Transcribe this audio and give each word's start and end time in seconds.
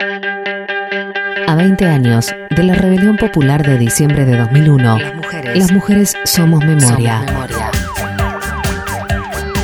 A 0.00 1.54
20 1.56 1.84
años 1.84 2.32
de 2.50 2.62
la 2.62 2.74
rebelión 2.74 3.16
popular 3.16 3.66
de 3.66 3.76
diciembre 3.78 4.24
de 4.24 4.36
2001, 4.38 4.96
Las 4.96 5.14
mujeres. 5.16 5.58
las 5.58 5.72
mujeres 5.72 6.14
somos 6.24 6.64
memoria. 6.64 7.24
Somos 7.26 7.32
memoria. 7.32 7.70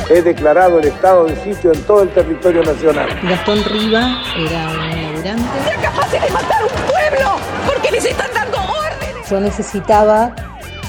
He 0.09 0.21
declarado 0.21 0.79
el 0.79 0.87
estado 0.89 1.23
de 1.27 1.37
sitio 1.37 1.71
en 1.73 1.81
todo 1.83 2.03
el 2.03 2.09
territorio 2.09 2.63
nacional. 2.63 3.07
Gastón 3.23 3.63
Riva 3.63 4.21
era 4.37 4.67
un 4.71 4.77
laburante. 5.23 5.43
capaces 5.81 6.21
de 6.21 6.29
matar 6.29 6.63
un 6.63 6.69
pueblo 6.91 7.37
porque 7.65 7.91
les 7.91 8.03
están 8.05 8.27
dando 8.33 8.57
órdenes. 8.57 9.29
Yo 9.29 9.39
necesitaba 9.39 10.35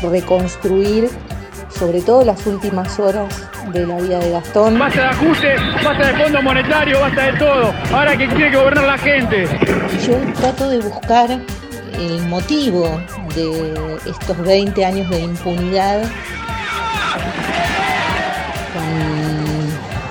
reconstruir, 0.03 1.09
sobre 1.69 2.03
todo 2.03 2.25
las 2.25 2.45
últimas 2.49 2.99
horas 2.99 3.33
de 3.73 3.87
la 3.87 3.97
vida 3.97 4.19
de 4.19 4.31
Gastón. 4.31 4.79
Basta 4.79 5.01
de 5.01 5.09
ajustes, 5.09 5.61
basta 5.85 6.13
de 6.13 6.23
fondo 6.23 6.43
monetario, 6.43 7.01
basta 7.01 7.33
de 7.33 7.39
todo. 7.39 7.75
Ahora 7.93 8.17
que 8.17 8.29
tiene 8.29 8.51
que 8.51 8.57
gobernar 8.57 8.85
la 8.85 8.99
gente. 8.99 9.49
Yo 10.07 10.17
trato 10.41 10.69
de 10.69 10.79
buscar 10.79 11.31
el 11.99 12.23
motivo 12.27 13.01
de 13.35 13.99
estos 14.07 14.39
20 14.39 14.85
años 14.85 15.09
de 15.11 15.21
impunidad 15.21 16.03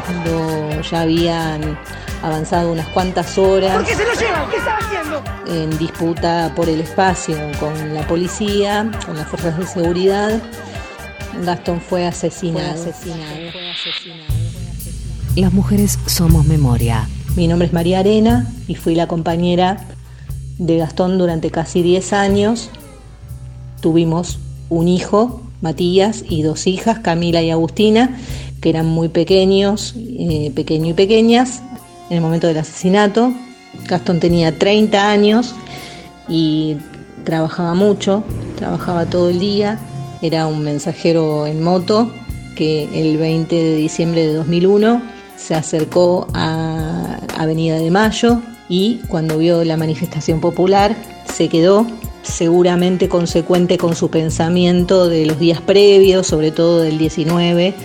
cuando 0.08 0.82
ya 0.82 1.02
habían 1.02 1.78
avanzado 2.24 2.72
unas 2.72 2.88
cuantas 2.88 3.38
horas 3.38 3.76
¿Por 3.76 3.86
qué 3.86 3.96
se 3.96 4.04
lo 4.04 4.14
llevan? 4.14 4.50
¿Qué 4.50 4.58
están 4.58 4.78
haciendo? 4.78 5.24
en 5.48 5.78
disputa 5.78 6.52
por 6.56 6.68
el 6.70 6.82
espacio 6.82 7.38
con 7.60 7.94
la 7.94 8.02
policía, 8.08 8.90
con 9.06 9.16
las 9.16 9.28
fuerzas 9.28 9.58
de 9.58 9.66
seguridad. 9.68 10.42
Gastón 11.44 11.82
fue 11.82 12.06
asesinado. 12.06 12.86
Las 15.36 15.54
mujeres 15.54 16.00
somos 16.06 16.46
memoria. 16.46 17.10
Mi 17.36 17.48
nombre 17.48 17.68
es 17.68 17.74
María 17.74 18.00
Arena 18.00 18.50
y 18.68 18.76
fui 18.76 18.96
la 18.96 19.08
compañera 19.08 19.86
de 20.58 20.78
Gastón 20.78 21.18
durante 21.18 21.52
casi 21.52 21.82
10 21.82 22.14
años. 22.14 22.70
Tuvimos 23.82 24.40
un 24.70 24.88
hijo, 24.88 25.42
Matías, 25.62 26.24
y 26.30 26.44
dos 26.44 26.68
hijas, 26.68 27.00
Camila 27.00 27.42
y 27.42 27.52
Agustina, 27.52 28.18
que 28.62 28.70
eran 28.70 28.86
muy 28.86 29.10
pequeños, 29.10 29.96
eh, 29.98 30.52
pequeño 30.56 30.92
y 30.92 30.94
pequeñas, 30.94 31.62
en 32.10 32.18
el 32.18 32.22
momento 32.22 32.48
del 32.48 32.58
asesinato. 32.58 33.34
Gastón 33.88 34.20
tenía 34.20 34.58
30 34.58 35.10
años 35.10 35.54
y 36.30 36.78
trabajaba 37.26 37.74
mucho, 37.74 38.24
trabajaba 38.58 39.06
todo 39.06 39.30
el 39.30 39.40
día, 39.40 39.80
era 40.26 40.48
un 40.48 40.64
mensajero 40.64 41.46
en 41.46 41.62
moto 41.64 42.12
que 42.56 42.90
el 42.94 43.18
20 43.18 43.56
de 43.56 43.76
diciembre 43.76 44.26
de 44.26 44.34
2001 44.34 45.02
se 45.36 45.56
acercó 45.56 46.28
a 46.34 47.20
Avenida 47.38 47.78
de 47.78 47.92
Mayo 47.92 48.42
y 48.70 49.02
cuando 49.08 49.38
vio 49.38 49.64
la 49.64 49.78
manifestación 49.78 50.40
popular 50.40 50.96
se 51.32 51.50
quedó 51.50 51.86
seguramente 52.24 53.08
consecuente 53.08 53.78
con 53.78 53.96
su 53.96 54.10
pensamiento 54.10 55.08
de 55.08 55.26
los 55.26 55.38
días 55.38 55.62
previos, 55.62 56.26
sobre 56.26 56.52
todo 56.52 56.82
del 56.82 56.98
19, 56.98 57.76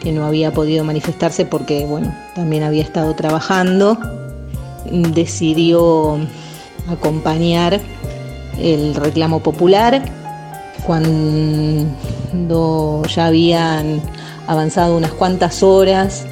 que 0.00 0.12
no 0.12 0.24
había 0.24 0.52
podido 0.52 0.84
manifestarse 0.84 1.44
porque 1.44 1.84
bueno, 1.84 2.14
también 2.34 2.62
había 2.62 2.82
estado 2.82 3.14
trabajando. 3.14 3.98
Decidió 4.90 6.18
acompañar 6.88 7.80
el 8.58 8.94
reclamo 8.94 9.40
popular 9.42 10.19
cuando 10.86 11.86
ya 13.06 13.26
habían 13.26 14.00
avanzado 14.46 14.96
unas 14.96 15.12
cuantas 15.12 15.62
horas 15.62 16.26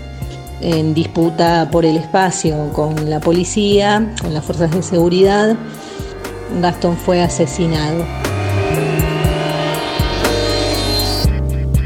en 0.60 0.94
disputa 0.94 1.68
por 1.70 1.84
el 1.84 1.96
espacio 1.96 2.72
con 2.72 3.08
la 3.08 3.20
policía, 3.20 4.12
con 4.20 4.34
las 4.34 4.44
fuerzas 4.44 4.72
de 4.72 4.82
seguridad, 4.82 5.56
Gastón 6.60 6.96
fue 6.96 7.22
asesinado. 7.22 8.04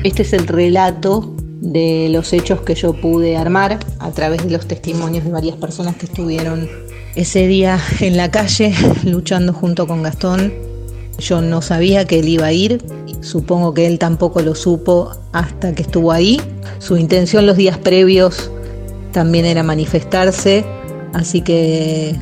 Este 0.04 0.22
es 0.22 0.32
el 0.32 0.46
relato 0.48 1.34
de 1.60 2.08
los 2.10 2.32
hechos 2.32 2.62
que 2.62 2.74
yo 2.74 2.92
pude 2.92 3.36
armar 3.36 3.78
a 4.00 4.10
través 4.10 4.44
de 4.44 4.50
los 4.50 4.66
testimonios 4.66 5.24
de 5.24 5.30
varias 5.30 5.56
personas 5.56 5.94
que 5.96 6.06
estuvieron 6.06 6.68
ese 7.14 7.46
día 7.46 7.78
en 8.00 8.16
la 8.16 8.30
calle 8.30 8.74
luchando 9.04 9.52
junto 9.52 9.86
con 9.86 10.02
Gastón. 10.02 10.71
Yo 11.18 11.40
no 11.40 11.62
sabía 11.62 12.04
que 12.04 12.18
él 12.18 12.28
iba 12.28 12.46
a 12.46 12.52
ir, 12.52 12.82
supongo 13.20 13.74
que 13.74 13.86
él 13.86 13.98
tampoco 13.98 14.40
lo 14.42 14.54
supo 14.54 15.10
hasta 15.32 15.74
que 15.74 15.82
estuvo 15.82 16.12
ahí. 16.12 16.40
Su 16.78 16.96
intención 16.96 17.46
los 17.46 17.56
días 17.56 17.78
previos 17.78 18.50
también 19.12 19.44
era 19.44 19.62
manifestarse, 19.62 20.64
así 21.12 21.42
que 21.42 22.16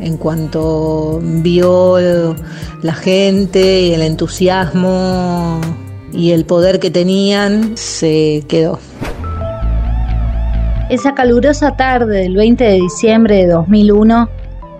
en 0.00 0.16
cuanto 0.16 1.20
vio 1.22 2.36
la 2.82 2.94
gente 2.94 3.80
y 3.82 3.94
el 3.94 4.02
entusiasmo 4.02 5.60
y 6.12 6.30
el 6.30 6.44
poder 6.44 6.78
que 6.78 6.90
tenían, 6.90 7.76
se 7.76 8.44
quedó. 8.48 8.78
Esa 10.88 11.14
calurosa 11.14 11.76
tarde 11.76 12.20
del 12.20 12.36
20 12.36 12.62
de 12.62 12.74
diciembre 12.74 13.36
de 13.38 13.48
2001, 13.48 14.28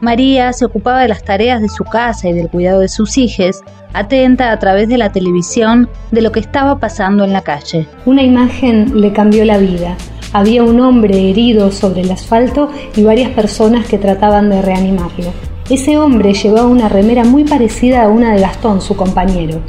María 0.00 0.52
se 0.52 0.64
ocupaba 0.64 1.00
de 1.00 1.08
las 1.08 1.24
tareas 1.24 1.62
de 1.62 1.68
su 1.68 1.84
casa 1.84 2.28
y 2.28 2.32
del 2.34 2.50
cuidado 2.50 2.80
de 2.80 2.88
sus 2.88 3.16
hijos, 3.16 3.62
atenta 3.94 4.52
a 4.52 4.58
través 4.58 4.88
de 4.88 4.98
la 4.98 5.10
televisión 5.10 5.88
de 6.10 6.20
lo 6.20 6.32
que 6.32 6.40
estaba 6.40 6.78
pasando 6.78 7.24
en 7.24 7.32
la 7.32 7.40
calle. 7.40 7.88
Una 8.04 8.22
imagen 8.22 9.00
le 9.00 9.12
cambió 9.12 9.44
la 9.44 9.56
vida. 9.58 9.96
Había 10.32 10.64
un 10.64 10.80
hombre 10.80 11.30
herido 11.30 11.72
sobre 11.72 12.02
el 12.02 12.10
asfalto 12.10 12.68
y 12.94 13.04
varias 13.04 13.30
personas 13.30 13.86
que 13.86 13.96
trataban 13.96 14.50
de 14.50 14.60
reanimarlo. 14.60 15.32
Ese 15.70 15.96
hombre 15.96 16.34
llevaba 16.34 16.66
una 16.66 16.88
remera 16.88 17.24
muy 17.24 17.44
parecida 17.44 18.02
a 18.02 18.08
una 18.08 18.34
de 18.34 18.40
Gastón, 18.40 18.82
su 18.82 18.96
compañero. 18.96 19.60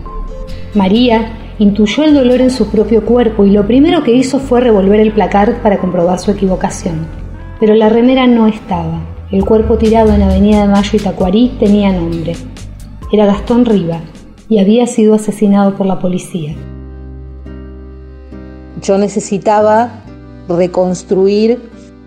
María 0.73 1.31
intuyó 1.57 2.03
el 2.03 2.13
dolor 2.13 2.41
en 2.41 2.51
su 2.51 2.69
propio 2.69 3.05
cuerpo 3.05 3.45
y 3.45 3.51
lo 3.51 3.65
primero 3.65 4.03
que 4.03 4.11
hizo 4.11 4.39
fue 4.39 4.59
revolver 4.59 4.99
el 4.99 5.13
placar 5.13 5.61
para 5.61 5.77
comprobar 5.77 6.19
su 6.19 6.31
equivocación. 6.31 7.07
Pero 7.59 7.73
la 7.75 7.89
remera 7.89 8.27
no 8.27 8.45
estaba. 8.45 9.16
El 9.29 9.43
cuerpo 9.43 9.77
tirado 9.77 10.13
en 10.13 10.21
Avenida 10.21 10.61
de 10.61 10.69
Mayo 10.69 10.89
y 10.93 10.99
Tacuarí 10.99 11.57
tenía 11.59 11.91
nombre. 11.91 12.33
Era 13.11 13.25
Gastón 13.25 13.65
Riva 13.65 13.99
y 14.47 14.59
había 14.59 14.88
sido 14.88 15.15
asesinado 15.15 15.75
por 15.75 15.85
la 15.85 15.99
policía. 15.99 16.55
Yo 18.81 18.97
necesitaba 18.97 20.01
reconstruir, 20.47 21.59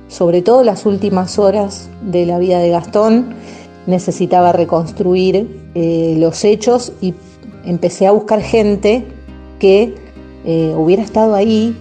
sobre 0.08 0.41
todo 0.41 0.64
las 0.64 0.86
últimas 0.86 1.38
horas 1.38 1.91
de 2.00 2.25
la 2.25 2.38
vida 2.38 2.58
de 2.58 2.70
Gastón, 2.70 3.34
necesitaba 3.87 4.52
reconstruir 4.52 5.60
eh, 5.75 6.16
los 6.19 6.42
hechos 6.42 6.94
y 7.02 7.12
empecé 7.66 8.06
a 8.06 8.12
buscar 8.12 8.41
gente 8.41 9.04
que 9.58 9.94
eh, 10.47 10.72
hubiera 10.75 11.02
estado 11.02 11.34
ahí. 11.34 11.76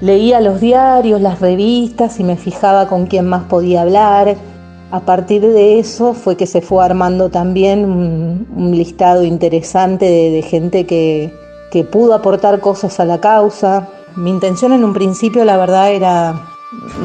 Leía 0.00 0.40
los 0.40 0.60
diarios, 0.60 1.20
las 1.20 1.38
revistas 1.38 2.18
y 2.18 2.24
me 2.24 2.36
fijaba 2.36 2.88
con 2.88 3.06
quién 3.06 3.28
más 3.28 3.44
podía 3.44 3.82
hablar. 3.82 4.49
A 4.90 5.00
partir 5.00 5.42
de 5.42 5.78
eso 5.78 6.14
fue 6.14 6.36
que 6.36 6.46
se 6.46 6.60
fue 6.60 6.84
armando 6.84 7.28
también 7.28 7.84
un, 7.84 8.70
listado 8.72 9.24
interesante 9.24 10.06
de, 10.06 10.30
de 10.30 10.42
gente 10.42 10.84
que, 10.84 11.32
que 11.70 11.84
pudo 11.84 12.14
aportar 12.14 12.60
cosas 12.60 12.98
a 12.98 13.04
la 13.04 13.20
causa. 13.20 13.88
Mi 14.16 14.30
intención 14.30 14.72
en 14.72 14.84
un 14.84 14.92
principio, 14.92 15.44
la 15.44 15.56
verdad, 15.56 15.92
era 15.92 16.50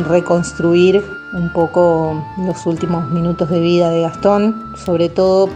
reconstruir 0.07 1.03
un 1.33 1.51
poco 1.53 2.23
los 2.37 2.65
últimos 2.65 3.09
minutos 3.11 3.49
de 3.49 3.59
vida 3.59 3.89
de 3.89 4.01
Gastón, 4.01 4.73
sobre 4.85 5.09
todo 5.09 5.49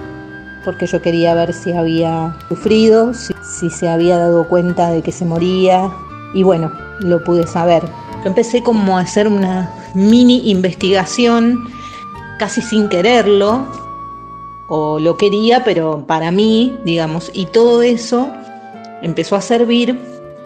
porque 0.66 0.88
yo 0.88 1.02
quería 1.02 1.34
ver 1.34 1.54
si 1.54 1.72
había 1.72 2.36
sufrido, 2.50 3.14
si, 3.14 3.34
si, 3.42 3.70
se 3.70 3.88
había 3.88 4.18
dado 4.18 4.48
cuenta 4.48 4.92
de 4.92 5.02
que 5.02 5.12
se 5.12 5.26
moría, 5.26 5.90
y 6.34 6.44
bueno, 6.44 6.72
lo 7.00 7.24
pude 7.24 7.48
saber. 7.48 7.84
Yo 8.24 8.30
empecé 8.30 8.62
como 8.62 8.98
a 8.98 9.02
hacer 9.02 9.28
una 9.28 9.72
mini 9.94 10.50
investigación, 10.50 11.58
casi 12.40 12.62
sin 12.62 12.90
quererlo, 12.90 13.68
o 14.70 15.00
lo 15.00 15.18
quería, 15.18 15.64
pero 15.64 16.06
para 16.08 16.32
mí, 16.32 16.78
digamos, 16.86 17.32
y 17.34 17.46
todo 17.48 17.82
eso 17.82 18.30
empezó 19.02 19.36
a 19.36 19.42
servir 19.42 20.00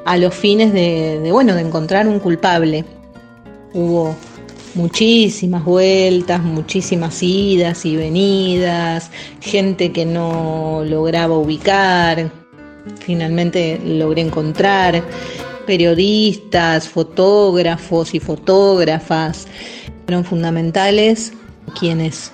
a 0.06 0.18
los 0.18 0.34
fines 0.34 0.74
de, 0.74 1.30
bueno, 1.31 1.56
de 1.56 1.62
encontrar 1.62 2.07
un 2.07 2.19
culpable. 2.19 2.86
Hubo 3.74 4.16
muchísimas 4.75 5.63
vueltas, 5.63 6.42
muchísimas 6.42 7.22
idas 7.22 7.86
y 7.86 7.96
venidas, 7.96 9.12
gente 9.39 9.92
que 9.92 10.06
no 10.06 10.84
lograba 10.86 11.38
ubicar, 11.38 12.31
finalmente 13.00 13.80
logré 13.86 14.22
encontrar, 14.22 15.04
periodistas, 15.68 16.88
fotógrafos 16.88 18.16
y 18.16 18.19
fotógrafas, 18.19 19.48
fueron 20.06 20.24
fundamentales 20.24 21.34
quienes 21.80 22.31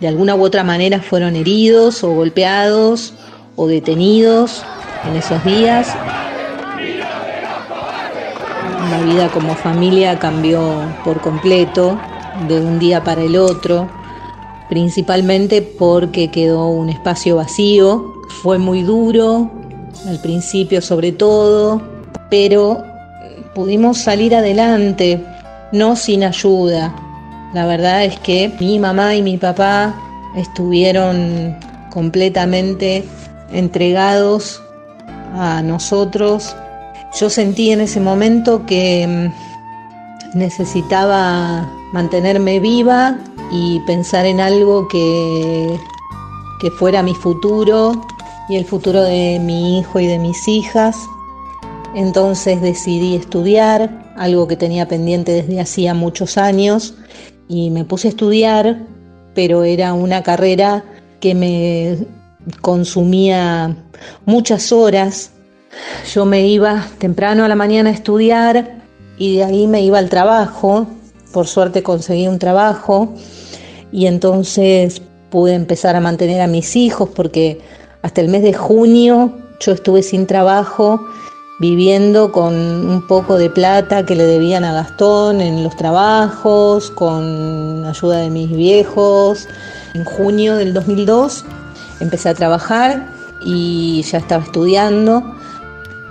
de 0.00 0.08
alguna 0.08 0.34
u 0.34 0.42
otra 0.42 0.64
manera 0.64 1.00
fueron 1.00 1.36
heridos 1.36 2.04
o 2.04 2.10
golpeados 2.10 3.14
o 3.56 3.66
detenidos 3.66 4.62
en 5.08 5.16
esos 5.16 5.42
días. 5.44 5.94
La 8.90 9.00
vida 9.02 9.28
como 9.30 9.54
familia 9.54 10.18
cambió 10.18 10.94
por 11.04 11.20
completo 11.20 11.98
de 12.48 12.60
un 12.60 12.78
día 12.78 13.02
para 13.02 13.22
el 13.22 13.36
otro. 13.36 13.88
principalmente 14.68 15.62
porque 15.62 16.30
quedó 16.30 16.68
un 16.68 16.88
espacio 16.88 17.36
vacío. 17.36 18.14
Fue 18.42 18.58
muy 18.58 18.82
duro, 18.82 19.50
al 20.06 20.20
principio 20.20 20.82
sobre 20.82 21.12
todo, 21.12 21.80
pero 22.30 22.82
pudimos 23.54 23.98
salir 23.98 24.34
adelante, 24.34 25.24
no 25.72 25.96
sin 25.96 26.24
ayuda. 26.24 26.94
La 27.56 27.64
verdad 27.64 28.04
es 28.04 28.18
que 28.18 28.52
mi 28.60 28.78
mamá 28.78 29.14
y 29.14 29.22
mi 29.22 29.38
papá 29.38 29.94
estuvieron 30.36 31.56
completamente 31.90 33.02
entregados 33.50 34.60
a 35.32 35.62
nosotros. 35.62 36.54
Yo 37.18 37.30
sentí 37.30 37.70
en 37.70 37.80
ese 37.80 37.98
momento 37.98 38.66
que 38.66 39.32
mm, 40.34 40.38
necesitaba 40.38 41.66
mantenerme 41.94 42.60
viva 42.60 43.16
y 43.50 43.80
pensar 43.86 44.26
en 44.26 44.40
algo 44.40 44.86
que, 44.88 45.80
que 46.60 46.70
fuera 46.72 47.02
mi 47.02 47.14
futuro 47.14 48.06
y 48.50 48.56
el 48.56 48.66
futuro 48.66 49.02
de 49.02 49.38
mi 49.40 49.78
hijo 49.78 49.98
y 49.98 50.06
de 50.06 50.18
mis 50.18 50.46
hijas. 50.46 50.94
Entonces 51.94 52.60
decidí 52.60 53.16
estudiar, 53.16 54.12
algo 54.18 54.46
que 54.46 54.56
tenía 54.56 54.86
pendiente 54.88 55.32
desde 55.32 55.58
hacía 55.58 55.94
muchos 55.94 56.36
años, 56.36 56.94
y 57.48 57.70
me 57.70 57.84
puse 57.84 58.08
a 58.08 58.10
estudiar, 58.10 58.78
pero 59.34 59.64
era 59.64 59.92
una 59.92 60.22
carrera 60.22 60.84
que 61.20 61.34
me 61.34 61.98
consumía 62.60 63.76
muchas 64.24 64.72
horas. 64.72 65.32
Yo 66.12 66.24
me 66.24 66.46
iba 66.46 66.86
temprano 66.98 67.44
a 67.44 67.48
la 67.48 67.56
mañana 67.56 67.90
a 67.90 67.92
estudiar 67.92 68.82
y 69.18 69.36
de 69.36 69.44
ahí 69.44 69.66
me 69.66 69.82
iba 69.82 69.98
al 69.98 70.08
trabajo. 70.08 70.86
Por 71.32 71.46
suerte 71.46 71.82
conseguí 71.82 72.28
un 72.28 72.38
trabajo 72.38 73.12
y 73.92 74.06
entonces 74.06 75.02
pude 75.30 75.54
empezar 75.54 75.96
a 75.96 76.00
mantener 76.00 76.40
a 76.40 76.46
mis 76.46 76.76
hijos 76.76 77.10
porque 77.14 77.60
hasta 78.02 78.20
el 78.20 78.28
mes 78.28 78.42
de 78.42 78.54
junio 78.54 79.32
yo 79.60 79.72
estuve 79.72 80.02
sin 80.02 80.26
trabajo 80.26 81.00
viviendo 81.58 82.32
con 82.32 82.54
un 82.54 83.02
poco 83.02 83.36
de 83.36 83.48
plata 83.48 84.04
que 84.04 84.14
le 84.14 84.24
debían 84.24 84.64
a 84.64 84.72
Gastón 84.72 85.40
en 85.40 85.62
los 85.62 85.74
trabajos, 85.76 86.90
con 86.90 87.84
ayuda 87.84 88.18
de 88.18 88.30
mis 88.30 88.50
viejos. 88.50 89.48
En 89.94 90.04
junio 90.04 90.56
del 90.56 90.74
2002 90.74 91.44
empecé 92.00 92.28
a 92.28 92.34
trabajar 92.34 93.08
y 93.44 94.02
ya 94.02 94.18
estaba 94.18 94.44
estudiando, 94.44 95.22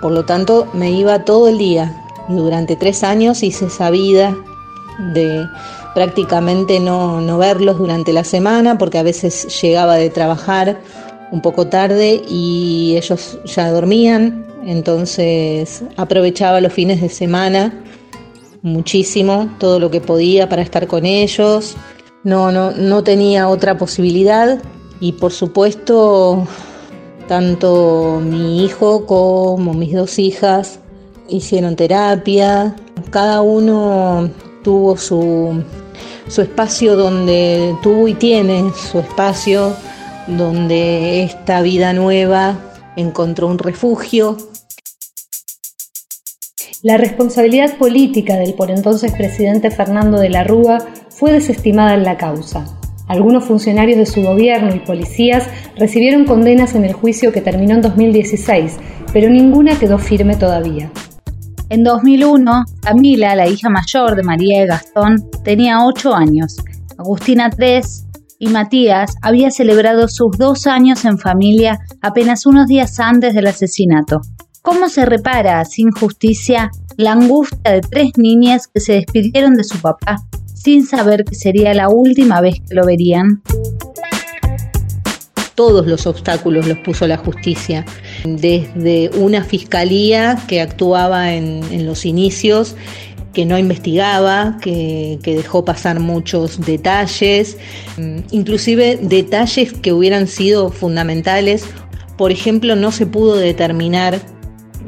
por 0.00 0.12
lo 0.12 0.24
tanto 0.24 0.68
me 0.72 0.90
iba 0.90 1.24
todo 1.24 1.48
el 1.48 1.58
día 1.58 1.94
y 2.28 2.34
durante 2.34 2.74
tres 2.76 3.04
años 3.04 3.42
hice 3.42 3.66
esa 3.66 3.90
vida 3.90 4.36
de 5.14 5.46
prácticamente 5.94 6.80
no, 6.80 7.20
no 7.20 7.38
verlos 7.38 7.78
durante 7.78 8.12
la 8.12 8.24
semana 8.24 8.78
porque 8.78 8.98
a 8.98 9.02
veces 9.02 9.60
llegaba 9.62 9.94
de 9.94 10.10
trabajar 10.10 10.80
un 11.30 11.40
poco 11.40 11.68
tarde 11.68 12.22
y 12.28 12.94
ellos 12.96 13.38
ya 13.44 13.70
dormían 13.70 14.46
entonces 14.66 15.84
aprovechaba 15.96 16.60
los 16.60 16.72
fines 16.72 17.00
de 17.00 17.08
semana 17.08 17.72
muchísimo, 18.62 19.48
todo 19.58 19.78
lo 19.78 19.90
que 19.92 20.00
podía 20.00 20.48
para 20.48 20.60
estar 20.60 20.88
con 20.88 21.06
ellos. 21.06 21.76
No, 22.24 22.50
no, 22.50 22.72
no 22.72 23.04
tenía 23.04 23.48
otra 23.48 23.78
posibilidad 23.78 24.60
y 24.98 25.12
por 25.12 25.32
supuesto 25.32 26.46
tanto 27.28 28.20
mi 28.20 28.64
hijo 28.64 29.06
como 29.06 29.72
mis 29.72 29.94
dos 29.94 30.18
hijas 30.18 30.80
hicieron 31.28 31.76
terapia. 31.76 32.74
Cada 33.10 33.42
uno 33.42 34.28
tuvo 34.64 34.96
su, 34.96 35.62
su 36.26 36.42
espacio 36.42 36.96
donde 36.96 37.76
tuvo 37.84 38.08
y 38.08 38.14
tiene 38.14 38.72
su 38.90 38.98
espacio 38.98 39.76
donde 40.26 41.22
esta 41.22 41.62
vida 41.62 41.92
nueva 41.92 42.58
encontró 42.96 43.46
un 43.46 43.58
refugio 43.58 44.36
la 46.82 46.98
responsabilidad 46.98 47.78
política 47.78 48.36
del 48.36 48.54
por 48.54 48.70
entonces 48.70 49.12
presidente 49.12 49.70
Fernando 49.70 50.18
de 50.18 50.28
la 50.28 50.44
Rúa 50.44 50.78
fue 51.08 51.32
desestimada 51.32 51.94
en 51.94 52.04
la 52.04 52.16
causa. 52.16 52.66
Algunos 53.08 53.44
funcionarios 53.44 53.98
de 53.98 54.06
su 54.06 54.22
gobierno 54.22 54.74
y 54.74 54.80
policías 54.80 55.48
recibieron 55.76 56.24
condenas 56.24 56.74
en 56.74 56.84
el 56.84 56.92
juicio 56.92 57.32
que 57.32 57.40
terminó 57.40 57.76
en 57.76 57.82
2016, 57.82 58.76
pero 59.12 59.30
ninguna 59.30 59.78
quedó 59.78 59.98
firme 59.98 60.36
todavía. 60.36 60.90
En 61.70 61.82
2001, 61.82 62.64
Camila, 62.82 63.34
la 63.34 63.48
hija 63.48 63.68
mayor 63.70 64.14
de 64.14 64.22
María 64.22 64.62
y 64.62 64.66
Gastón, 64.66 65.30
tenía 65.44 65.84
8 65.84 66.14
años, 66.14 66.56
Agustina 66.98 67.50
3 67.50 68.06
y 68.38 68.48
Matías 68.48 69.14
había 69.22 69.50
celebrado 69.50 70.08
sus 70.08 70.36
dos 70.36 70.66
años 70.66 71.04
en 71.04 71.18
familia 71.18 71.78
apenas 72.02 72.44
unos 72.44 72.66
días 72.66 73.00
antes 73.00 73.34
del 73.34 73.46
asesinato. 73.46 74.20
¿Cómo 74.66 74.88
se 74.88 75.06
repara 75.06 75.64
sin 75.64 75.92
justicia 75.92 76.72
la 76.96 77.12
angustia 77.12 77.70
de 77.70 77.82
tres 77.82 78.10
niñas 78.16 78.66
que 78.66 78.80
se 78.80 78.94
despidieron 78.94 79.54
de 79.54 79.62
su 79.62 79.80
papá 79.80 80.16
sin 80.54 80.84
saber 80.84 81.22
que 81.22 81.36
sería 81.36 81.72
la 81.72 81.88
última 81.88 82.40
vez 82.40 82.56
que 82.68 82.74
lo 82.74 82.84
verían? 82.84 83.42
Todos 85.54 85.86
los 85.86 86.08
obstáculos 86.08 86.66
los 86.66 86.78
puso 86.78 87.06
la 87.06 87.16
justicia, 87.16 87.84
desde 88.24 89.12
una 89.16 89.44
fiscalía 89.44 90.36
que 90.48 90.60
actuaba 90.60 91.32
en, 91.32 91.86
los 91.86 92.04
inicios 92.04 92.74
que 93.32 93.46
no 93.46 93.56
investigaba, 93.56 94.58
que, 94.60 95.20
dejó 95.22 95.64
pasar 95.64 96.00
muchos 96.00 96.60
detalles, 96.60 97.56
inclusive 98.32 98.98
detalles 99.00 99.72
que 99.74 99.92
hubieran 99.92 100.26
sido 100.26 100.72
fundamentales. 100.72 101.64
Por 102.18 102.32
ejemplo, 102.32 102.74
no 102.74 102.90
se 102.90 103.06
pudo 103.06 103.36
determinar 103.36 104.35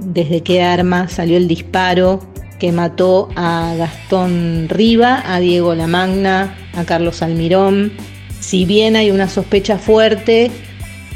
desde 0.00 0.42
qué 0.42 0.62
arma 0.62 1.08
salió 1.08 1.36
el 1.36 1.48
disparo 1.48 2.20
que 2.58 2.72
mató 2.72 3.28
a 3.36 3.74
Gastón 3.76 4.68
Riva, 4.68 5.22
a 5.24 5.38
Diego 5.40 5.74
Lamagna, 5.74 6.56
a 6.74 6.84
Carlos 6.84 7.22
Almirón. 7.22 7.92
Si 8.40 8.64
bien 8.64 8.96
hay 8.96 9.10
una 9.10 9.28
sospecha 9.28 9.78
fuerte, 9.78 10.50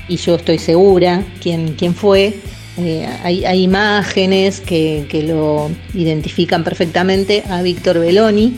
y 0.08 0.16
yo 0.16 0.36
estoy 0.36 0.58
segura 0.58 1.24
quién, 1.40 1.74
quién 1.74 1.94
fue, 1.94 2.34
eh, 2.78 3.06
hay, 3.22 3.62
imágenes 3.62 4.60
que, 4.60 5.06
que, 5.08 5.22
lo 5.22 5.70
identifican 5.94 6.64
perfectamente 6.64 7.42
a 7.50 7.60
Víctor 7.62 7.98
Belloni, 7.98 8.54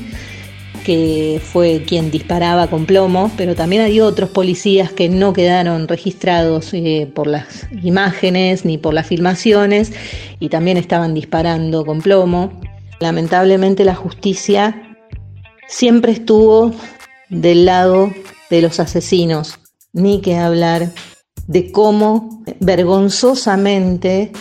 que 0.84 1.40
fue 1.42 1.82
quien 1.86 2.10
disparaba 2.10 2.68
con 2.68 2.86
plomo, 2.86 3.30
pero 3.36 3.54
también 3.54 3.82
hay 3.82 4.00
otros 4.00 4.30
policías 4.30 4.92
que 4.92 5.08
no 5.08 5.32
quedaron 5.32 5.88
registrados 5.88 6.72
eh, 6.74 7.10
por 7.12 7.26
las 7.26 7.66
imágenes 7.82 8.64
ni 8.64 8.78
por 8.78 8.94
las 8.94 9.06
filmaciones 9.06 9.92
y 10.38 10.50
también 10.50 10.76
estaban 10.76 11.14
disparando 11.14 11.84
con 11.84 12.02
plomo. 12.02 12.60
Lamentablemente 13.00 13.84
la 13.84 13.94
justicia 13.94 14.96
siempre 15.66 16.12
estuvo 16.12 16.72
del 17.30 17.64
lado 17.64 18.12
de 18.50 18.62
los 18.62 18.78
asesinos, 18.78 19.58
ni 19.92 20.20
que 20.20 20.36
hablar 20.36 20.92
de 21.46 21.72
cómo 21.72 22.42
vergonzosamente 22.60 24.32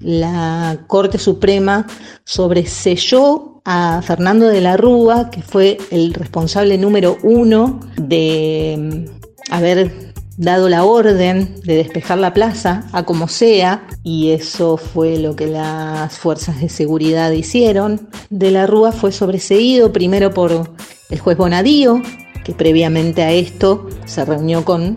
la 0.00 0.84
Corte 0.86 1.18
Suprema 1.18 1.86
sobreselló 2.24 3.57
a 3.64 4.00
Fernando 4.02 4.48
de 4.48 4.60
la 4.60 4.76
Rúa, 4.76 5.30
que 5.30 5.42
fue 5.42 5.78
el 5.90 6.14
responsable 6.14 6.78
número 6.78 7.16
uno 7.22 7.80
de 7.96 9.06
mm, 9.08 9.52
haber 9.52 10.08
dado 10.36 10.68
la 10.68 10.84
orden 10.84 11.56
de 11.64 11.76
despejar 11.76 12.18
la 12.18 12.32
plaza 12.32 12.84
a 12.92 13.04
como 13.04 13.28
sea, 13.28 13.86
y 14.04 14.30
eso 14.30 14.76
fue 14.76 15.18
lo 15.18 15.34
que 15.36 15.48
las 15.48 16.16
fuerzas 16.16 16.60
de 16.60 16.68
seguridad 16.68 17.32
hicieron. 17.32 18.08
De 18.30 18.50
la 18.50 18.66
Rúa 18.66 18.92
fue 18.92 19.12
sobreseído 19.12 19.92
primero 19.92 20.32
por 20.32 20.70
el 21.10 21.18
juez 21.18 21.36
Bonadío, 21.36 22.00
que 22.44 22.52
previamente 22.52 23.22
a 23.22 23.32
esto 23.32 23.88
se 24.06 24.24
reunió 24.24 24.64
con 24.64 24.96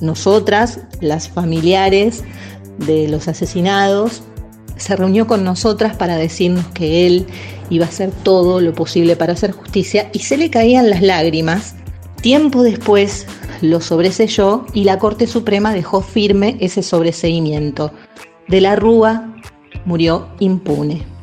nosotras, 0.00 0.80
las 1.00 1.28
familiares 1.28 2.24
de 2.78 3.08
los 3.08 3.28
asesinados, 3.28 4.22
se 4.80 4.96
reunió 4.96 5.26
con 5.26 5.44
nosotras 5.44 5.94
para 5.96 6.16
decirnos 6.16 6.66
que 6.68 7.06
él 7.06 7.26
iba 7.68 7.84
a 7.84 7.88
hacer 7.88 8.10
todo 8.10 8.60
lo 8.60 8.72
posible 8.72 9.14
para 9.14 9.34
hacer 9.34 9.52
justicia 9.52 10.10
y 10.12 10.20
se 10.20 10.36
le 10.36 10.50
caían 10.50 10.90
las 10.90 11.02
lágrimas. 11.02 11.74
Tiempo 12.22 12.62
después 12.62 13.26
lo 13.60 13.80
sobreselló 13.80 14.64
y 14.72 14.84
la 14.84 14.98
Corte 14.98 15.26
Suprema 15.26 15.72
dejó 15.72 16.00
firme 16.00 16.56
ese 16.60 16.82
sobreseimiento. 16.82 17.92
De 18.48 18.60
la 18.60 18.74
Rúa 18.74 19.34
murió 19.84 20.28
impune. 20.40 21.19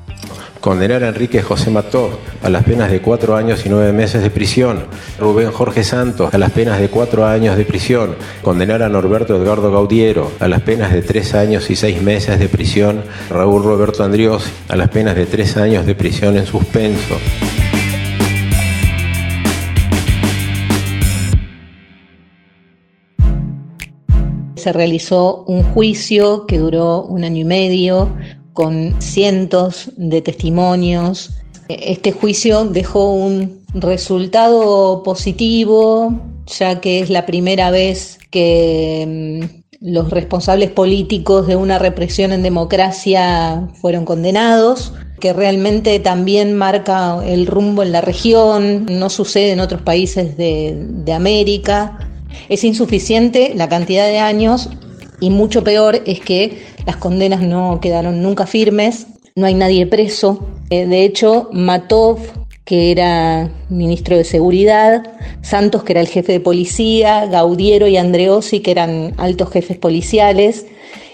Condenar 0.67 1.05
a 1.05 1.07
Enrique 1.07 1.41
José 1.41 1.71
Mató 1.71 2.19
a 2.43 2.49
las 2.49 2.65
penas 2.65 2.91
de 2.91 2.99
cuatro 2.99 3.37
años 3.37 3.65
y 3.65 3.69
nueve 3.69 3.93
meses 3.93 4.21
de 4.21 4.29
prisión. 4.29 4.83
Rubén 5.17 5.49
Jorge 5.49 5.81
Santos 5.85 6.33
a 6.33 6.37
las 6.37 6.51
penas 6.51 6.77
de 6.77 6.89
cuatro 6.89 7.25
años 7.25 7.55
de 7.55 7.63
prisión. 7.63 8.17
Condenar 8.41 8.83
a 8.83 8.89
Norberto 8.89 9.37
Edgardo 9.37 9.71
Gaudiero 9.71 10.29
a 10.41 10.49
las 10.49 10.63
penas 10.63 10.91
de 10.91 11.01
tres 11.03 11.33
años 11.35 11.69
y 11.69 11.77
seis 11.77 12.01
meses 12.01 12.37
de 12.37 12.49
prisión. 12.49 13.01
Raúl 13.29 13.63
Roberto 13.63 14.03
Andriós 14.03 14.51
a 14.67 14.75
las 14.75 14.89
penas 14.89 15.15
de 15.15 15.25
tres 15.25 15.55
años 15.55 15.85
de 15.85 15.95
prisión 15.95 16.35
en 16.35 16.45
suspenso. 16.45 17.15
Se 24.55 24.73
realizó 24.73 25.45
un 25.47 25.63
juicio 25.63 26.45
que 26.45 26.57
duró 26.57 27.03
un 27.03 27.23
año 27.23 27.39
y 27.39 27.45
medio 27.45 28.17
con 28.57 28.99
cientos 28.99 29.91
de 29.97 30.23
testimonios. 30.23 31.29
Este 31.69 32.11
juicio 32.11 32.65
dejó 32.65 33.13
un 33.13 33.61
resultado 33.75 35.03
positivo, 35.03 36.19
ya 36.47 36.81
que 36.81 37.01
es 37.01 37.11
la 37.11 37.27
primera 37.27 37.69
vez 37.69 38.17
que 38.31 39.43
mm, 39.43 39.87
los 39.87 40.09
responsables 40.09 40.71
políticos 40.71 41.45
de 41.45 41.55
una 41.55 41.77
represión 41.77 42.31
en 42.31 42.41
democracia 42.41 43.67
fueron 43.79 44.05
condenados, 44.05 44.91
que 45.19 45.33
realmente 45.33 45.99
también 45.99 46.57
marca 46.57 47.23
el 47.23 47.45
rumbo 47.45 47.83
en 47.83 47.91
la 47.91 48.01
región, 48.01 48.87
no 48.89 49.11
sucede 49.11 49.51
en 49.51 49.59
otros 49.59 49.83
países 49.83 50.35
de, 50.35 50.73
de 50.75 51.13
América. 51.13 52.09
Es 52.49 52.63
insuficiente 52.63 53.53
la 53.55 53.69
cantidad 53.69 54.07
de 54.07 54.17
años 54.17 54.67
y 55.19 55.29
mucho 55.29 55.63
peor 55.63 56.01
es 56.05 56.19
que 56.19 56.63
las 56.85 56.97
condenas 56.97 57.41
no 57.41 57.79
quedaron 57.81 58.21
nunca 58.21 58.45
firmes, 58.45 59.07
no 59.35 59.45
hay 59.45 59.53
nadie 59.53 59.85
preso. 59.87 60.47
Eh, 60.69 60.85
de 60.85 61.03
hecho, 61.03 61.49
Matov 61.51 62.19
que 62.67 62.91
era 62.91 63.49
ministro 63.69 64.17
de 64.17 64.25
Seguridad, 64.25 65.01
Santos, 65.41 65.83
que 65.83 65.93
era 65.93 66.01
el 66.01 66.09
jefe 66.09 66.33
de 66.33 66.41
policía, 66.41 67.25
Gaudiero 67.25 67.87
y 67.87 67.95
Andreossi, 67.95 68.59
que 68.59 68.71
eran 68.71 69.13
altos 69.15 69.51
jefes 69.51 69.77
policiales, 69.77 70.65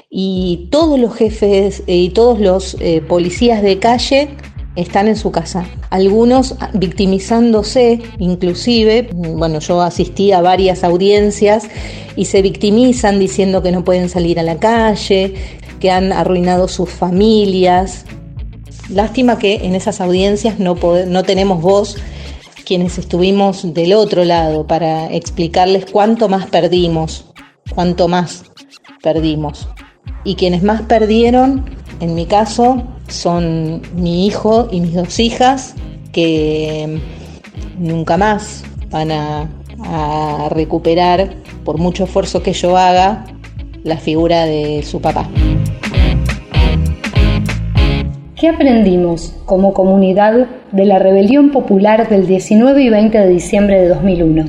y 0.10 0.67
todos 0.72 1.00
los 1.00 1.13
jefes 1.13 1.83
eh, 1.86 1.95
y 1.95 2.10
todos 2.10 2.39
los 2.39 2.75
eh, 2.79 3.01
policías 3.01 3.62
de 3.62 3.77
calle 3.77 4.29
están 4.75 5.08
en 5.08 5.15
su 5.15 5.32
casa. 5.32 5.65
Algunos 5.89 6.56
victimizándose, 6.74 8.01
inclusive, 8.20 9.10
bueno, 9.13 9.60
yo 9.60 9.82
asistí 9.82 10.32
a 10.32 10.42
varias 10.42 10.84
audiencias 10.84 11.68
y 12.15 12.25
se 12.25 12.42
victimizan 12.42 13.20
diciendo 13.20 13.62
que 13.62 13.72
no 13.72 13.84
pueden 13.84 14.10
salir 14.10 14.39
a 14.39 14.44
la 14.44 14.58
calle, 14.58 15.36
que 15.80 15.92
han 15.92 16.12
arruinado 16.13 16.68
sus 16.68 16.89
familias, 16.89 18.06
Lástima 18.89 19.39
que 19.39 19.65
en 19.65 19.75
esas 19.75 20.01
audiencias 20.01 20.60
no, 20.60 20.77
no 21.08 21.24
tenemos 21.24 21.62
voz 21.62 21.98
quienes 22.65 22.98
estuvimos 22.98 23.74
del 23.74 23.94
otro 23.94 24.25
lado 24.25 24.68
para 24.68 25.12
explicarles 25.12 25.86
cuánto 25.89 26.27
más 26.27 26.48
perdimos, 26.48 27.25
cuánto 27.74 28.08
más 28.08 28.44
perdimos. 29.01 29.68
Y 30.25 30.36
quienes 30.36 30.63
más 30.63 30.82
perdieron, 30.84 31.65
en 32.01 32.13
mi 32.13 32.25
caso, 32.25 32.84
son 33.07 33.81
mi 33.95 34.25
hijo 34.25 34.67
y 34.72 34.81
mis 34.81 34.93
dos 34.93 35.19
hijas, 35.19 35.75
que 36.12 37.00
nunca 37.77 38.17
más 38.17 38.63
van 38.89 39.12
a, 39.12 39.50
a 39.83 40.50
recuperar, 40.50 41.36
por 41.63 41.77
mucho 41.77 42.03
esfuerzo 42.05 42.43
que 42.43 42.53
yo 42.53 42.77
haga, 42.77 43.25
la 43.83 43.98
figura 43.98 44.45
de 44.45 44.83
su 44.83 45.01
papá. 45.01 45.29
¿Qué 48.43 48.50
aprendimos 48.50 49.33
como 49.45 49.74
comunidad 49.74 50.48
de 50.72 50.86
la 50.86 51.00
rebelión 51.00 51.51
popular 51.51 52.10
del 52.10 52.27
19 52.27 52.83
y 52.83 52.89
20 52.89 53.17
de 53.17 53.29
diciembre 53.29 53.81
de 53.81 53.88
2001? 53.88 54.45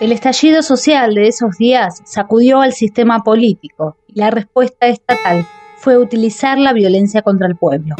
El 0.00 0.12
estallido 0.12 0.62
social 0.62 1.14
de 1.14 1.28
esos 1.28 1.58
días 1.58 2.00
sacudió 2.04 2.60
al 2.60 2.72
sistema 2.72 3.22
político 3.22 3.98
y 4.08 4.18
la 4.18 4.30
respuesta 4.30 4.86
estatal 4.86 5.46
fue 5.82 5.98
utilizar 5.98 6.58
la 6.58 6.72
violencia 6.72 7.22
contra 7.22 7.48
el 7.48 7.56
pueblo. 7.56 7.96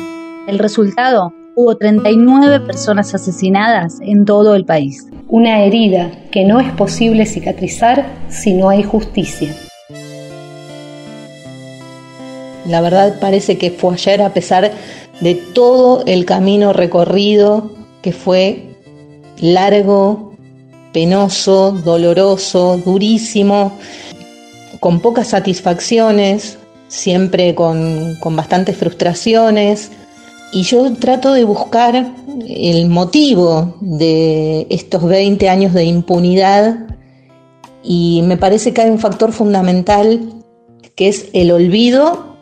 El 0.47 0.61
resultado, 0.61 1.35
hubo 1.57 1.77
39 1.77 2.61
personas 2.61 3.13
asesinadas 3.13 3.99
en 4.03 4.25
todo 4.25 4.55
el 4.55 4.65
país. 4.65 5.09
Una 5.27 5.65
herida 5.65 6.13
que 6.31 6.45
no 6.45 6.61
es 6.61 6.71
posible 6.75 7.27
cicatrizar 7.27 8.07
si 8.29 8.53
no 8.53 8.69
hay 8.69 8.85
justicia. 8.85 9.53
La 12.69 12.81
verdad 12.81 13.19
parece 13.21 13.59
que 13.59 13.73
fue 13.73 13.95
ayer 13.95 14.23
a 14.23 14.33
pesar 14.33 14.71
de 15.21 15.35
todo 15.35 16.05
el 16.07 16.25
camino 16.25 16.73
recorrido 16.73 17.73
que 18.01 18.13
fue 18.13 18.77
largo, 19.41 20.37
penoso, 20.93 21.73
doloroso, 21.73 22.81
durísimo, 22.85 23.77
con 24.79 25.01
pocas 25.01 25.27
satisfacciones, 25.29 26.59
siempre 26.93 27.55
con, 27.55 28.17
con 28.21 28.37
bastantes 28.37 28.77
frustraciones. 28.77 29.91
Y 30.53 30.63
yo 30.65 30.93
trato 30.93 31.33
de 31.33 31.45
buscar 31.45 32.15
el 32.47 32.89
motivo 32.89 33.77
de 33.81 34.67
estos 34.69 35.03
20 35.03 35.49
años 35.49 35.73
de 35.73 35.85
impunidad 35.85 36.87
y 37.83 38.21
me 38.25 38.37
parece 38.37 38.75
que 38.75 38.83
hay 38.83 38.91
un 38.91 38.99
factor 38.99 39.33
fundamental 39.33 40.21
que 40.95 41.09
es 41.09 41.31
el 41.33 41.51
olvido 41.51 42.37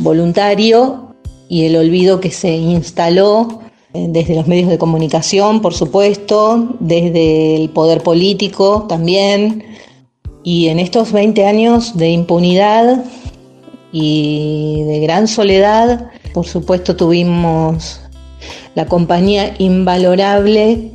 voluntario 0.00 1.14
y 1.48 1.64
el 1.64 1.76
olvido 1.76 2.18
que 2.18 2.32
se 2.32 2.56
instaló 2.56 3.60
eh, 3.94 4.06
desde 4.10 4.34
los 4.34 4.48
medios 4.48 4.68
de 4.68 4.78
comunicación, 4.78 5.62
por 5.62 5.72
supuesto, 5.72 6.76
desde 6.80 7.54
el 7.54 7.70
poder 7.70 8.02
político 8.02 8.86
también. 8.88 9.62
Y 10.42 10.66
en 10.66 10.80
estos 10.80 11.12
20 11.12 11.46
años 11.46 11.96
de 11.96 12.10
impunidad 12.10 13.04
y 13.92 14.82
de 14.86 15.00
gran 15.00 15.28
soledad, 15.28 16.10
por 16.32 16.46
supuesto 16.46 16.96
tuvimos 16.96 18.00
la 18.74 18.86
compañía 18.86 19.54
invalorable 19.58 20.92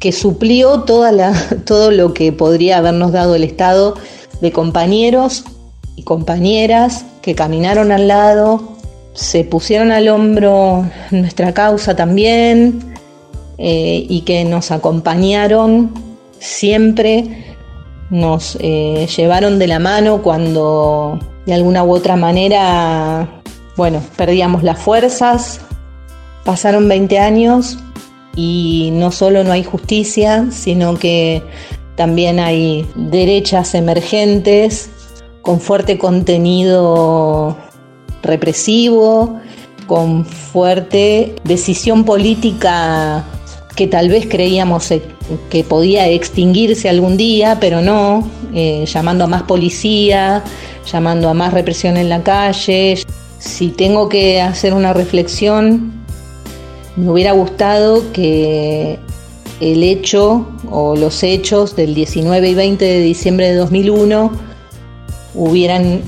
que 0.00 0.12
suplió 0.12 0.80
toda 0.80 1.32
todo 1.64 1.90
lo 1.90 2.14
que 2.14 2.32
podría 2.32 2.78
habernos 2.78 3.12
dado 3.12 3.34
el 3.34 3.44
Estado 3.44 3.94
de 4.40 4.52
compañeros 4.52 5.44
y 5.96 6.02
compañeras 6.02 7.04
que 7.22 7.34
caminaron 7.34 7.92
al 7.92 8.08
lado, 8.08 8.76
se 9.14 9.44
pusieron 9.44 9.92
al 9.92 10.08
hombro 10.08 10.84
nuestra 11.10 11.54
causa 11.54 11.94
también 11.94 12.94
eh, 13.58 14.04
y 14.08 14.22
que 14.22 14.44
nos 14.44 14.70
acompañaron 14.72 15.92
siempre, 16.40 17.56
nos 18.10 18.58
eh, 18.60 19.06
llevaron 19.16 19.58
de 19.58 19.68
la 19.68 19.78
mano 19.78 20.22
cuando 20.22 21.18
de 21.46 21.54
alguna 21.54 21.84
u 21.84 21.92
otra 21.92 22.16
manera, 22.16 23.42
bueno, 23.76 24.02
perdíamos 24.16 24.62
las 24.62 24.78
fuerzas, 24.78 25.60
pasaron 26.44 26.88
20 26.88 27.18
años 27.18 27.78
y 28.36 28.90
no 28.92 29.12
solo 29.12 29.44
no 29.44 29.52
hay 29.52 29.64
justicia, 29.64 30.46
sino 30.50 30.98
que 30.98 31.42
también 31.96 32.40
hay 32.40 32.86
derechas 32.96 33.74
emergentes 33.74 34.90
con 35.42 35.60
fuerte 35.60 35.98
contenido 35.98 37.56
represivo, 38.22 39.38
con 39.86 40.24
fuerte 40.24 41.36
decisión 41.44 42.04
política 42.04 43.24
que 43.76 43.86
tal 43.86 44.08
vez 44.08 44.26
creíamos 44.26 44.90
e, 44.90 45.02
que 45.50 45.64
podía 45.64 46.08
extinguirse 46.08 46.88
algún 46.88 47.16
día, 47.16 47.58
pero 47.60 47.80
no, 47.80 48.28
eh, 48.54 48.84
llamando 48.86 49.24
a 49.24 49.26
más 49.26 49.42
policía, 49.42 50.42
llamando 50.90 51.28
a 51.28 51.34
más 51.34 51.52
represión 51.52 51.96
en 51.96 52.08
la 52.08 52.22
calle. 52.22 52.98
Si 53.38 53.68
tengo 53.68 54.08
que 54.08 54.40
hacer 54.40 54.72
una 54.74 54.92
reflexión, 54.92 56.04
me 56.96 57.10
hubiera 57.10 57.32
gustado 57.32 58.12
que 58.12 58.98
el 59.60 59.82
hecho 59.82 60.46
o 60.70 60.96
los 60.96 61.22
hechos 61.22 61.76
del 61.76 61.94
19 61.94 62.48
y 62.48 62.54
20 62.54 62.84
de 62.84 63.00
diciembre 63.00 63.50
de 63.50 63.56
2001 63.56 64.30
hubieran 65.34 66.02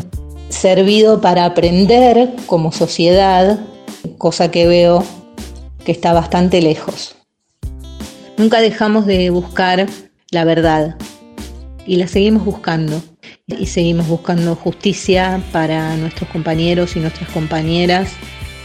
servido 0.49 1.21
para 1.21 1.45
aprender 1.45 2.35
como 2.47 2.73
sociedad, 2.73 3.59
cosa 4.19 4.51
que 4.51 4.67
veo 4.67 5.05
que 5.85 5.93
está 5.93 6.13
bastante 6.13 6.61
lejos. 6.63 7.17
Nunca 8.37 8.61
dejamos 8.61 9.07
de 9.07 9.31
buscar 9.31 9.87
la 10.31 10.45
verdad 10.45 10.97
y 11.87 11.97
la 11.97 12.09
seguimos 12.09 12.45
buscando 12.45 13.01
y 13.49 13.67
seguimos 13.67 14.09
buscando 14.09 14.57
justicia 14.57 15.41
para 15.53 15.97
nuestros 15.97 16.29
compañeros 16.31 16.97
y 16.97 17.01
nuestras 17.01 17.31
compañeras 17.31 18.11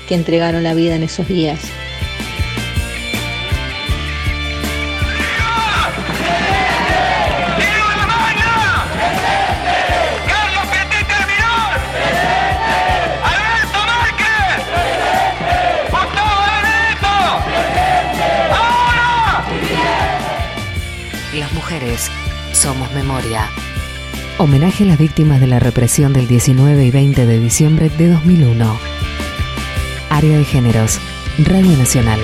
que 0.07 0.15
entregaron 0.15 0.63
la 0.63 0.73
vida 0.73 0.95
en 0.95 1.03
esos 1.03 1.27
días. 1.27 1.59
somos 22.53 22.91
memoria. 22.93 23.49
Homenaje 24.41 24.85
a 24.85 24.87
las 24.87 24.97
víctimas 24.97 25.39
de 25.39 25.45
la 25.45 25.59
represión 25.59 26.13
del 26.13 26.27
19 26.27 26.83
y 26.83 26.89
20 26.89 27.27
de 27.27 27.39
diciembre 27.39 27.91
de 27.91 28.07
2001. 28.07 28.75
Área 30.09 30.35
de 30.35 30.43
Géneros, 30.43 30.99
Radio 31.37 31.77
Nacional. 31.77 32.19